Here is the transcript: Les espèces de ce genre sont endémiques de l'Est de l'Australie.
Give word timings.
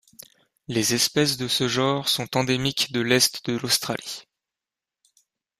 Les 0.67 0.95
espèces 0.95 1.37
de 1.37 1.47
ce 1.47 1.67
genre 1.67 2.09
sont 2.09 2.35
endémiques 2.35 2.91
de 2.91 3.01
l'Est 3.01 3.45
de 3.45 3.55
l'Australie. 3.57 4.27